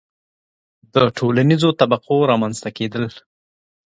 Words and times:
•د 0.93 0.95
ټولنیزو 1.17 1.69
طبقو 1.79 2.15
رامنځته 2.31 2.69
کېدل. 2.77 3.03